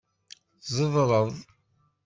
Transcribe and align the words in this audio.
Tzedreḍ. 0.65 1.29